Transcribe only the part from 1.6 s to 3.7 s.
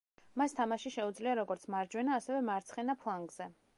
მარჯვენა, ასევე მარცხენა ფლანგზე.